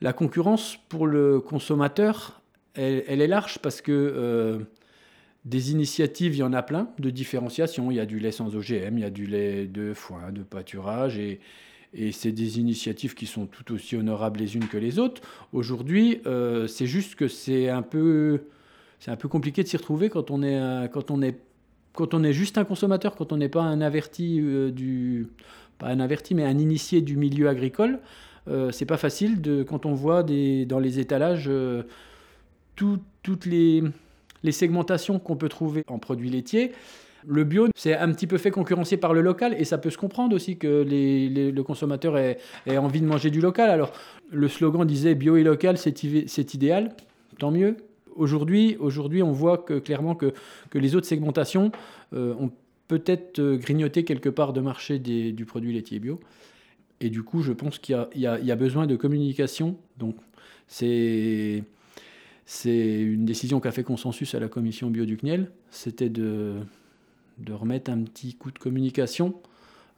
la 0.00 0.12
concurrence 0.12 0.78
pour 0.88 1.06
le 1.06 1.40
consommateur, 1.40 2.42
elle, 2.76 3.20
est 3.20 3.26
large 3.26 3.58
parce 3.58 3.80
que 3.80 3.92
euh, 3.92 4.58
des 5.44 5.72
initiatives, 5.72 6.34
il 6.34 6.38
y 6.38 6.42
en 6.42 6.52
a 6.52 6.62
plein 6.62 6.88
de 6.98 7.10
différenciation. 7.10 7.90
Il 7.90 7.96
y 7.96 8.00
a 8.00 8.06
du 8.06 8.18
lait 8.18 8.32
sans 8.32 8.54
OGM, 8.54 8.98
il 8.98 9.00
y 9.00 9.04
a 9.04 9.10
du 9.10 9.26
lait 9.26 9.66
de 9.66 9.94
foin, 9.94 10.32
de 10.32 10.42
pâturage, 10.42 11.18
et, 11.18 11.40
c'est 12.12 12.32
des 12.32 12.58
initiatives 12.58 13.14
qui 13.14 13.24
sont 13.24 13.46
tout 13.46 13.72
aussi 13.72 13.96
honorables 13.96 14.40
les 14.40 14.54
unes 14.54 14.68
que 14.68 14.76
les 14.76 14.98
autres. 14.98 15.22
Aujourd'hui, 15.54 16.20
euh, 16.26 16.66
c'est 16.66 16.86
juste 16.86 17.14
que 17.14 17.26
c'est 17.26 17.70
un 17.70 17.80
peu, 17.80 18.42
c'est 18.98 19.10
un 19.10 19.16
peu 19.16 19.28
compliqué 19.28 19.62
de 19.62 19.68
s'y 19.68 19.78
retrouver 19.78 20.10
quand 20.10 20.30
on 20.30 20.42
est, 20.42 20.90
quand 20.92 21.10
on 21.10 21.22
est, 21.22 21.38
quand 21.94 22.12
on 22.12 22.22
est 22.22 22.34
juste 22.34 22.58
un 22.58 22.64
consommateur, 22.64 23.14
quand 23.14 23.32
on 23.32 23.38
n'est 23.38 23.48
pas 23.48 23.62
un 23.62 23.80
averti 23.80 24.40
euh, 24.42 24.70
du, 24.70 25.28
pas 25.78 25.86
un 25.86 26.00
averti, 26.00 26.34
mais 26.34 26.44
un 26.44 26.58
initié 26.58 27.00
du 27.00 27.16
milieu 27.16 27.48
agricole. 27.48 28.00
C'est 28.70 28.86
pas 28.86 28.96
facile 28.96 29.40
de, 29.40 29.64
quand 29.64 29.86
on 29.86 29.94
voit 29.94 30.22
des, 30.22 30.66
dans 30.66 30.78
les 30.78 31.00
étalages 31.00 31.50
tout, 32.76 32.98
toutes 33.22 33.46
les, 33.46 33.82
segmentations 34.50 35.18
qu'on 35.18 35.36
peut 35.36 35.48
trouver 35.48 35.82
en 35.88 35.98
produits 35.98 36.30
laitiers. 36.30 36.72
Le 37.26 37.42
bio, 37.42 37.66
c'est 37.74 37.96
un 37.96 38.12
petit 38.12 38.28
peu 38.28 38.38
fait 38.38 38.52
concurrencer 38.52 38.96
par 38.96 39.12
le 39.12 39.20
local 39.20 39.56
et 39.58 39.64
ça 39.64 39.78
peut 39.78 39.90
se 39.90 39.98
comprendre 39.98 40.36
aussi 40.36 40.58
que 40.58 40.86
le 40.86 41.62
consommateur 41.62 42.16
ait, 42.16 42.38
envie 42.68 43.00
de 43.00 43.06
manger 43.06 43.30
du 43.30 43.40
local. 43.40 43.70
Alors, 43.70 43.92
le 44.30 44.46
slogan 44.46 44.86
disait 44.86 45.16
bio 45.16 45.36
et 45.36 45.42
local, 45.42 45.76
c'est 45.78 46.54
idéal, 46.54 46.94
tant 47.38 47.50
mieux. 47.50 47.76
Aujourd'hui, 48.14 48.76
aujourd'hui, 48.78 49.22
on 49.24 49.32
voit 49.32 49.58
clairement 49.58 50.14
que, 50.14 50.32
les 50.72 50.94
autres 50.94 51.08
segmentations 51.08 51.72
euh, 52.14 52.34
ont 52.38 52.52
peut-être 52.86 53.40
euh, 53.40 53.56
grignoté 53.56 54.04
quelque 54.04 54.28
part 54.28 54.52
de 54.52 54.60
marché 54.60 54.98
du 55.00 55.44
produit 55.44 55.72
laitier 55.72 55.98
bio. 55.98 56.20
Et 57.00 57.10
du 57.10 57.24
coup, 57.24 57.42
je 57.42 57.52
pense 57.52 57.78
qu'il 57.78 58.06
y, 58.14 58.20
y, 58.20 58.26
a 58.26 58.56
besoin 58.56 58.86
de 58.86 58.96
communication. 58.96 59.76
Donc, 59.98 60.16
c'est 60.68 61.62
C'est 62.46 63.00
une 63.00 63.24
décision 63.24 63.58
qu'a 63.58 63.72
fait 63.72 63.82
consensus 63.82 64.34
à 64.36 64.40
la 64.40 64.48
commission 64.48 64.88
bio 64.88 65.04
du 65.04 65.16
CNIEL. 65.16 65.50
C'était 65.70 66.08
de, 66.08 66.54
de 67.38 67.52
remettre 67.52 67.90
un 67.90 68.02
petit 68.04 68.34
coup 68.34 68.52
de 68.52 68.58
communication, 68.58 69.34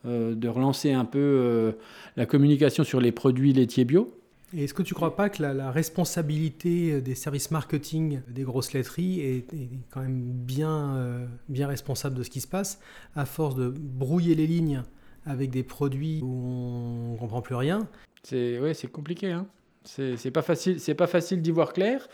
euh, 0.06 0.34
de 0.34 0.48
relancer 0.48 0.92
un 0.92 1.04
peu 1.04 1.18
euh, 1.18 1.72
la 2.16 2.24
communication 2.24 2.84
sur 2.84 3.02
les 3.02 3.12
produits 3.12 3.52
laitiers 3.52 3.84
bio. 3.84 4.14
Et 4.54 4.64
est-ce 4.64 4.72
que 4.72 4.82
tu 4.82 4.94
ne 4.94 4.96
crois 4.96 5.14
pas 5.14 5.28
que 5.28 5.42
la, 5.42 5.70
responsabilité 5.70 7.02
des 7.02 7.14
services 7.14 7.50
marketing 7.50 8.20
des 8.28 8.44
grosses 8.44 8.72
laiteries 8.72 9.20
est, 9.20 9.44
quand 9.90 10.00
même 10.00 10.22
bien, 10.22 10.96
euh, 10.96 11.26
bien 11.50 11.66
responsable 11.66 12.16
de 12.16 12.22
ce 12.22 12.30
qui 12.30 12.40
se 12.40 12.48
passe, 12.48 12.80
à 13.14 13.26
force 13.26 13.56
de 13.56 13.68
brouiller 13.68 14.34
les 14.34 14.46
lignes 14.46 14.84
avec 15.26 15.50
des 15.50 15.62
produits 15.62 16.20
où 16.22 16.32
on 16.32 17.12
ne 17.12 17.18
comprend 17.18 17.42
plus 17.42 17.56
rien? 17.56 17.86
C'est 18.22 18.58
ouais, 18.58 18.72
c'est 18.72 18.90
compliqué. 18.90 19.32
Hein. 19.32 19.46
C'est 19.84 20.30
pas 20.30 20.42
facile, 20.42 20.80
c'est 20.80 20.94
pas 20.94 21.06
facile 21.06 21.40
d'y 21.40 21.50
voir 21.50 21.72
clair. 21.72 22.08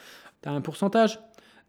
Tu 0.44 0.50
as 0.50 0.52
un 0.52 0.60
pourcentage 0.60 1.18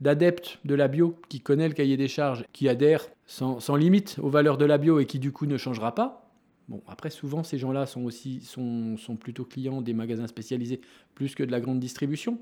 d'adeptes 0.02 0.60
de 0.66 0.76
la 0.76 0.90
bio 0.90 1.16
qui 1.30 1.40
connaît 1.40 1.70
le 1.70 1.74
cahier 1.74 1.96
des 1.96 2.10
charges, 2.10 2.44
qui 2.52 2.68
adhère 2.68 3.08
sans, 3.26 3.76
limite 3.78 4.18
aux 4.22 4.30
valeurs 4.30 4.58
de 4.58 4.66
la 4.66 4.78
bio 4.78 5.00
et 5.00 5.06
qui 5.06 5.18
du 5.18 5.32
coup 5.32 5.46
ne 5.46 5.56
changera 5.56 5.96
pas. 5.96 6.30
Bon, 6.68 6.82
après, 6.86 7.10
souvent, 7.10 7.44
ces 7.44 7.58
gens-là 7.58 7.86
sont 7.86 8.04
aussi 8.04 8.42
sont, 8.42 8.98
sont, 8.98 9.16
plutôt 9.16 9.46
clients 9.46 9.82
des 9.82 9.94
magasins 9.94 10.28
spécialisés 10.28 10.82
plus 11.14 11.36
que 11.36 11.44
de 11.44 11.52
la 11.52 11.62
grande 11.62 11.80
distribution. 11.80 12.38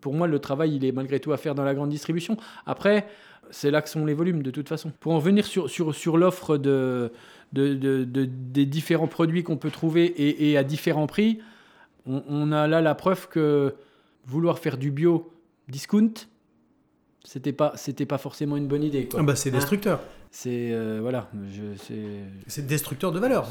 Pour 0.00 0.14
moi, 0.14 0.26
le 0.26 0.38
travail, 0.38 0.76
il 0.76 0.84
est 0.84 0.92
malgré 0.92 1.20
tout 1.20 1.32
à 1.32 1.36
faire 1.36 1.54
dans 1.54 1.64
la 1.64 1.74
grande 1.74 1.90
distribution. 1.90 2.38
Après, 2.64 3.06
c'est 3.50 3.70
là 3.70 3.82
que 3.82 3.90
sont 3.90 4.06
les 4.06 4.14
volumes, 4.14 4.42
de 4.42 4.50
toute 4.50 4.68
façon. 4.68 4.92
Pour 4.98 5.12
en 5.12 5.18
venir 5.18 5.44
sur, 5.44 5.68
sur, 5.68 5.94
sur 5.94 6.16
l'offre 6.16 6.56
de, 6.56 7.12
de, 7.52 7.74
de, 7.74 8.24
des 8.24 8.64
différents 8.64 9.08
produits 9.08 9.42
qu'on 9.42 9.58
peut 9.58 9.70
trouver 9.70 10.14
et, 10.16 10.56
à 10.56 10.64
différents 10.64 11.06
prix, 11.06 11.40
on, 12.06 12.50
a 12.52 12.66
là 12.66 12.80
la 12.80 12.94
preuve 12.94 13.28
que 13.28 13.74
vouloir 14.24 14.58
faire 14.58 14.78
du 14.78 14.90
bio 14.90 15.35
discount, 15.68 16.12
c'était 17.24 17.52
pas 17.52 17.72
c'était 17.74 18.06
pas 18.06 18.18
forcément 18.18 18.56
une 18.56 18.68
bonne 18.68 18.84
idée. 18.84 19.08
Ah 19.16 19.22
bah 19.22 19.34
c'est 19.34 19.50
hein 19.50 19.54
destructeur. 19.54 20.00
c'est 20.30 20.70
euh, 20.72 21.00
voilà, 21.02 21.28
c'est 22.46 22.66
destructeur 22.66 23.10
de 23.10 23.18
valeur. 23.18 23.48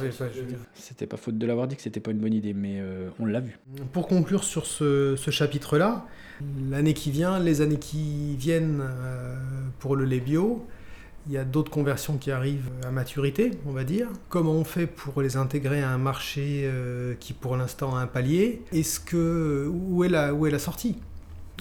C'était 0.74 1.08
pas 1.08 1.18
faute 1.18 1.38
de 1.38 1.46
l'avoir 1.46 1.68
dit 1.68 1.76
que 1.76 1.82
c'était 1.82 2.00
pas 2.00 2.12
une 2.12 2.20
bonne 2.20 2.34
idée, 2.34 2.54
mais 2.54 2.80
euh, 2.80 3.10
on 3.20 3.26
l'a 3.26 3.42
vu. 3.42 3.60
Pour 3.92 4.08
conclure 4.08 4.44
sur 4.46 4.66
ce, 4.66 5.16
ce 5.18 5.30
chapitre-là, 5.30 6.06
l'année 6.70 6.94
qui 6.94 7.12
vient, 7.12 7.38
les 7.40 7.60
années 7.62 7.80
qui 7.80 8.38
viennent 8.38 8.82
euh, 8.82 9.36
pour 9.80 9.98
le 9.98 10.06
lait 10.06 10.22
bio, 10.22 10.66
il 11.28 11.34
y 11.34 11.38
a 11.38 11.44
d'autres 11.44 11.72
conversions 11.72 12.18
qui 12.18 12.32
arrivent 12.32 12.70
à 12.86 12.92
maturité, 12.92 13.52
on 13.66 13.72
va 13.72 13.84
dire. 13.84 14.08
Comment 14.30 14.54
on 14.54 14.64
fait 14.64 14.88
pour 14.88 15.22
les 15.22 15.36
intégrer 15.36 15.82
à 15.82 15.90
un 15.90 15.98
marché 15.98 16.70
qui 17.20 17.34
pour 17.34 17.58
l'instant 17.58 17.98
a 17.98 18.00
un 18.00 18.08
palier? 18.08 18.62
Est-ce 18.72 19.02
que 19.02 19.68
où 19.70 20.04
est 20.06 20.10
la 20.10 20.34
où 20.34 20.46
est 20.46 20.52
la 20.52 20.60
sortie? 20.60 20.96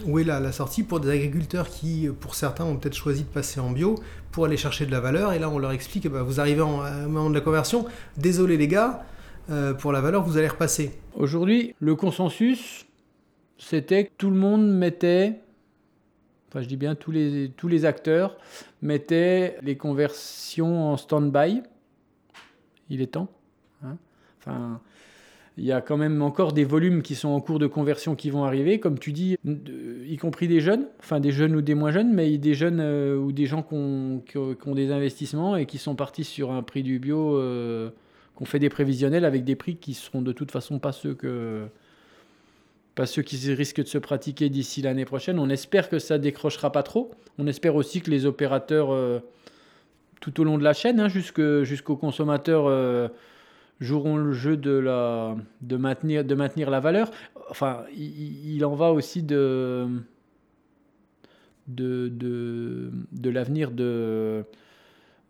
Où 0.03 0.19
est 0.19 0.23
la, 0.23 0.39
la 0.39 0.51
sortie 0.51 0.83
pour 0.83 0.99
des 0.99 1.09
agriculteurs 1.09 1.69
qui, 1.69 2.09
pour 2.19 2.35
certains, 2.35 2.65
ont 2.65 2.75
peut-être 2.75 2.95
choisi 2.95 3.23
de 3.23 3.29
passer 3.29 3.59
en 3.59 3.71
bio 3.71 3.95
pour 4.31 4.45
aller 4.45 4.57
chercher 4.57 4.85
de 4.85 4.91
la 4.91 4.99
valeur. 4.99 5.33
Et 5.33 5.39
là, 5.39 5.49
on 5.49 5.59
leur 5.59 5.71
explique, 5.71 6.07
bah, 6.07 6.23
vous 6.23 6.39
arrivez 6.39 6.61
en, 6.61 6.79
au 6.79 7.09
moment 7.09 7.29
de 7.29 7.35
la 7.35 7.41
conversion, 7.41 7.85
désolé 8.17 8.57
les 8.57 8.67
gars, 8.67 9.05
euh, 9.49 9.73
pour 9.73 9.91
la 9.91 10.01
valeur, 10.01 10.23
vous 10.23 10.37
allez 10.37 10.47
repasser. 10.47 10.91
Aujourd'hui, 11.15 11.75
le 11.79 11.95
consensus, 11.95 12.85
c'était 13.57 14.05
que 14.05 14.11
tout 14.17 14.29
le 14.29 14.35
monde 14.35 14.67
mettait, 14.67 15.39
enfin 16.49 16.61
je 16.61 16.67
dis 16.67 16.77
bien 16.77 16.95
tous 16.95 17.11
les, 17.11 17.51
tous 17.55 17.67
les 17.67 17.85
acteurs, 17.85 18.37
mettaient 18.81 19.57
les 19.61 19.77
conversions 19.77 20.91
en 20.91 20.97
stand-by. 20.97 21.61
Il 22.89 23.01
est 23.01 23.13
temps. 23.13 23.29
Hein 23.83 23.97
enfin, 24.39 24.81
il 25.57 25.63
y 25.63 25.71
a 25.71 25.79
quand 25.79 25.95
même 25.95 26.21
encore 26.21 26.51
des 26.51 26.65
volumes 26.65 27.01
qui 27.01 27.15
sont 27.15 27.29
en 27.29 27.39
cours 27.39 27.59
de 27.59 27.67
conversion 27.67 28.15
qui 28.15 28.29
vont 28.29 28.43
arriver, 28.43 28.79
comme 28.79 28.99
tu 28.99 29.13
dis, 29.13 29.37
y 29.45 30.17
compris 30.17 30.49
des 30.49 30.59
jeunes, 30.59 30.87
enfin 30.99 31.21
des 31.21 31.31
jeunes 31.31 31.55
ou 31.55 31.61
des 31.61 31.75
moins 31.75 31.91
jeunes, 31.91 32.13
mais 32.13 32.37
des 32.37 32.53
jeunes 32.53 32.81
euh, 32.81 33.15
ou 33.15 33.31
des 33.31 33.45
gens 33.45 33.63
qui 33.63 34.37
ont, 34.37 34.75
des 34.75 34.91
investissements 34.91 35.55
et 35.55 35.65
qui 35.65 35.77
sont 35.77 35.95
partis 35.95 36.25
sur 36.25 36.51
un 36.51 36.61
prix 36.61 36.83
du 36.83 36.99
bio, 36.99 37.37
euh, 37.37 37.89
qu'on 38.35 38.43
fait 38.43 38.59
des 38.59 38.67
prévisionnels 38.67 39.23
avec 39.23 39.45
des 39.45 39.55
prix 39.55 39.77
qui 39.77 39.93
seront 39.93 40.21
de 40.21 40.33
toute 40.33 40.51
façon 40.51 40.77
pas 40.77 40.91
ceux 40.91 41.13
qui 43.23 43.53
risquent 43.53 43.83
de 43.83 43.87
se 43.87 43.97
pratiquer 43.97 44.49
d'ici 44.49 44.81
l'année 44.81 45.05
prochaine. 45.05 45.39
On 45.39 45.49
espère 45.49 45.87
que 45.87 45.99
ça 45.99 46.17
décrochera 46.17 46.69
pas 46.73 46.83
trop. 46.83 47.11
On 47.37 47.47
espère 47.47 47.75
aussi 47.75 48.01
que 48.01 48.11
les 48.11 48.25
opérateurs 48.25 48.91
euh, 48.91 49.19
tout 50.19 50.41
au 50.41 50.43
long 50.43 50.57
de 50.57 50.65
la 50.65 50.73
chaîne, 50.73 50.99
hein, 50.99 51.07
jusqu'aux 51.07 51.95
consommateurs 51.95 52.67
joueront 53.79 54.17
le 54.17 54.33
jeu 54.33 54.57
de, 54.57 54.71
la, 54.71 55.35
de, 55.61 55.77
maintenir, 55.77 56.23
de 56.23 56.35
maintenir 56.35 56.69
la 56.69 56.79
valeur. 56.79 57.11
Enfin, 57.49 57.83
il, 57.95 58.63
en 58.65 58.75
va 58.75 58.91
aussi 58.91 59.21
de, 59.23 59.87
de, 61.67 62.09
de, 62.09 62.91
de 63.11 63.29
l'avenir 63.29 63.71
de, 63.71 64.45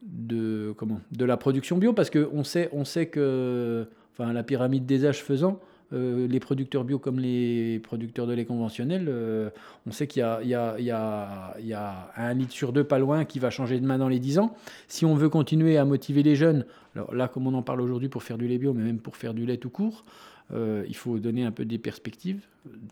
de, 0.04 0.74
comment, 0.78 1.02
de 1.12 1.25
la 1.25 1.38
production 1.38 1.78
bio, 1.78 1.94
parce 1.94 2.10
qu'on 2.10 2.44
sait, 2.44 2.70
on 2.72 2.86
sait 2.86 3.08
que 3.08 3.88
enfin, 4.14 4.32
la 4.32 4.44
pyramide 4.44 4.86
des 4.86 5.06
âges 5.06 5.24
faisant, 5.24 5.60
euh, 5.94 6.27
les 6.27 6.39
producteurs 6.39 6.84
bio 6.84 6.98
comme 6.98 7.20
les 7.20 7.80
producteurs 7.80 8.25
de 8.25 8.34
lait 8.34 8.46
conventionnels, 8.46 9.06
euh, 9.08 9.50
on 9.86 9.92
sait 9.92 10.08
qu'il 10.08 10.22
y, 10.22 10.54
a, 10.54 12.08
un 12.15 12.34
litre 12.34 12.54
sur 12.54 12.74
deux 12.74 12.84
pas 12.84 12.98
loin 12.98 13.24
qui 13.24 13.38
va 13.38 13.51
changer 13.51 13.80
de 13.80 13.86
main 13.86 14.00
dans 14.00 14.10
les 14.10 14.20
10 14.20 14.39
ans. 14.39 14.56
Si 14.88 15.06
on 15.06 15.13
veut 15.13 15.30
continuer 15.30 15.77
à 15.77 15.86
motiver 15.86 16.24
les 16.24 16.36
jeunes, 16.36 16.65
là 17.12 17.27
comme 17.27 17.46
on 17.46 17.54
en 17.54 17.62
parle 17.62 17.82
aujourd'hui 17.82 18.10
pour 18.10 18.24
faire 18.24 18.38
du 18.38 18.48
lait 18.48 18.58
bio, 18.58 18.74
mais 18.74 18.84
même 18.84 19.00
pour 19.00 19.15
faire 19.15 19.34
du 19.36 19.46
lait 19.46 19.58
tout 19.58 19.70
court, 19.70 20.06
euh, 20.54 20.84
il 20.88 20.96
faut 20.96 21.20
donner 21.20 21.44
un 21.44 21.51
peu 21.51 21.65
des 21.65 21.77
perspectives, 21.77 22.42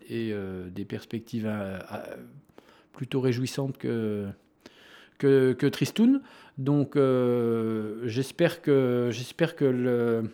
et 0.07 0.31
des 0.69 0.85
perspectives 0.85 1.51
plutôt 2.91 3.21
réjouissantes 3.21 3.77
que, 3.79 4.27
que. 5.17 5.53
Donc 6.59 6.95
j'espère 8.05 8.61
que, 8.61 9.09
j'espère 9.11 9.55
que 9.55 9.65
le 9.65 10.29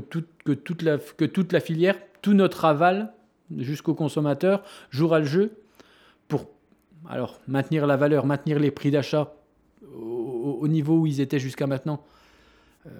que, 0.00 0.20
que, 0.44 0.52
toute 0.52 0.82
la, 0.82 0.98
que 0.98 1.24
toute 1.24 1.52
la 1.52 1.60
filière, 1.60 1.96
tout 2.22 2.34
notre 2.34 2.64
aval 2.64 3.12
jusqu'au 3.58 3.94
consommateur 3.94 4.62
jouera 4.90 5.18
le 5.18 5.26
jeu 5.26 5.52
pour 6.28 6.46
alors, 7.08 7.40
maintenir 7.48 7.86
la 7.86 7.96
valeur, 7.96 8.26
maintenir 8.26 8.58
les 8.58 8.70
prix 8.70 8.90
d'achat 8.90 9.34
au, 9.92 10.66
niveau 10.68 11.00
où 11.00 11.06
ils 11.06 11.20
étaient 11.20 11.40
jusqu'à 11.40 11.66
maintenant. 11.66 12.02
Euh, 12.86 12.90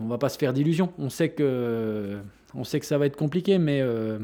on 0.00 0.06
va 0.06 0.18
pas 0.18 0.28
se 0.28 0.38
faire 0.38 0.52
d'illusions. 0.52 0.92
On 0.98 1.10
sait 1.10 1.30
que 1.30 2.18
on 2.54 2.64
sait 2.64 2.80
que 2.80 2.86
ça 2.86 2.96
va 2.96 3.06
être 3.06 3.16
compliqué, 3.16 3.58
mais 3.58 3.80
euh, 3.82 4.18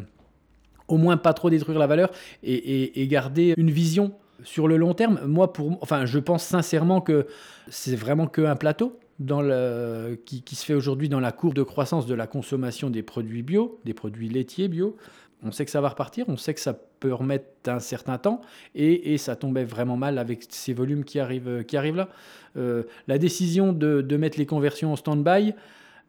au 0.88 0.96
moins 0.96 1.16
pas 1.16 1.34
trop 1.34 1.50
détruire 1.50 1.78
la 1.78 1.86
valeur 1.86 2.10
et, 2.42 3.02
et, 3.02 3.06
garder 3.08 3.54
une 3.56 3.70
vision 3.70 4.12
sur 4.44 4.66
le 4.68 4.76
long 4.76 4.94
terme. 4.94 5.20
Moi, 5.26 5.52
pour, 5.52 5.76
enfin, 5.82 6.06
je 6.06 6.18
pense 6.18 6.44
sincèrement 6.44 7.00
que 7.00 7.26
c'est 7.68 7.96
vraiment 7.96 8.26
qu'un 8.26 8.56
plateau 8.56 8.98
qui, 9.18 10.56
se 10.56 10.64
fait 10.64 10.74
aujourd'hui 10.74 11.08
dans 11.08 11.20
la 11.20 11.32
courbe 11.32 11.54
de 11.54 11.62
croissance 11.62 12.06
de 12.06 12.14
la 12.14 12.26
consommation 12.26 12.90
des 12.90 13.02
produits 13.02 13.42
bio, 13.42 13.80
des 13.84 13.94
produits 13.94 14.28
laitiers 14.28 14.68
bio. 14.68 14.96
On 15.42 15.52
sait 15.52 15.64
que 15.64 15.70
ça 15.70 15.80
va 15.82 15.90
repartir, 15.90 16.24
on 16.28 16.38
sait 16.38 16.54
que 16.54 16.60
ça 16.60 16.72
peut 16.72 17.12
remettre 17.12 17.46
un 17.66 17.78
certain 17.78 18.16
temps, 18.16 18.40
et, 18.74 19.18
ça 19.18 19.36
tombait 19.36 19.64
vraiment 19.64 19.96
mal 19.96 20.18
avec 20.18 20.46
ces 20.48 20.72
volumes 20.72 21.04
qui 21.04 21.20
arrivent, 21.20 21.64
arrivent 21.74 21.96
là. 21.96 22.08
Euh, 22.56 22.84
la 23.08 23.18
décision 23.18 23.72
de, 23.72 24.00
de, 24.00 24.16
mettre 24.16 24.38
les 24.38 24.46
conversions 24.46 24.92
en 24.92 24.96
stand-by, 24.96 25.54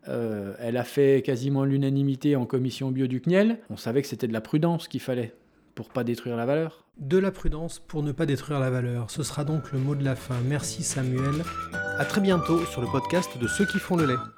euh, 0.08 0.54
elle 0.60 0.78
a 0.78 0.84
fait 0.84 1.22
quasiment 1.24 1.66
l'unanimité 1.66 2.36
en 2.36 2.46
commission 2.46 2.92
bio 2.92 3.08
du 3.08 3.22
CNIEL. 3.22 3.60
On 3.70 3.78
savait 3.78 4.02
que 4.02 4.08
c'était 4.08 4.28
de 4.28 4.34
la 4.34 4.42
prudence 4.42 4.88
qu'il 4.88 5.02
fallait 5.02 5.34
pour 5.74 5.90
pas 5.90 6.04
détruire 6.04 6.38
la 6.38 6.46
valeur. 6.46 6.86
De 6.98 7.18
la 7.18 7.32
prudence 7.32 7.80
pour 7.80 8.04
ne 8.04 8.12
pas 8.12 8.26
détruire 8.26 8.60
la 8.60 8.70
valeur. 8.70 9.10
Ce 9.10 9.24
sera 9.24 9.44
donc 9.44 9.72
le 9.72 9.80
mot 9.80 9.96
de 9.96 10.04
la 10.04 10.16
fin. 10.16 10.36
Merci 10.48 10.84
Samuel. 10.84 11.44
À 11.98 12.04
très 12.04 12.20
bientôt 12.20 12.66
sur 12.66 12.82
le 12.82 12.88
podcast 12.88 13.38
de 13.38 13.48
ceux 13.48 13.66
qui 13.66 13.80
font 13.80 13.96
le 13.96 14.06
lait. 14.06 14.35